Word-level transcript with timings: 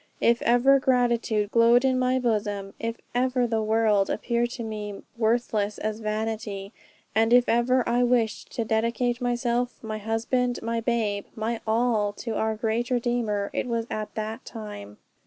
If 0.19 0.41
ever 0.41 0.79
gratitude 0.79 1.51
glowed 1.51 1.85
in 1.85 1.99
my 1.99 2.17
bosom, 2.17 2.73
if 2.79 2.95
ever 3.13 3.45
the 3.45 3.61
world 3.61 4.09
appeared 4.09 4.49
to 4.53 4.63
me 4.63 5.03
worthless 5.15 5.77
as 5.77 5.99
vanity, 5.99 6.73
and 7.13 7.31
if 7.31 7.47
ever 7.47 7.87
I 7.87 8.01
wished 8.01 8.51
to 8.53 8.65
dedicate 8.65 9.21
myself, 9.21 9.77
my 9.83 9.99
husband, 9.99 10.59
my 10.63 10.79
babe, 10.81 11.25
my 11.35 11.61
all, 11.67 12.13
to 12.13 12.33
our 12.33 12.55
great 12.55 12.89
Redeemer, 12.89 13.51
it 13.53 13.67
was 13.67 13.85
at 13.91 14.15
that 14.15 14.43
time. 14.43 14.97